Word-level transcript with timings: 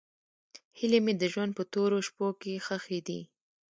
هیلې 0.79 0.99
مې 1.05 1.13
د 1.17 1.23
ژوند 1.33 1.51
په 1.57 1.63
تورو 1.73 1.97
شپو 2.07 2.27
کې 2.41 2.53
ښخې 2.65 2.99
دي. 3.07 3.19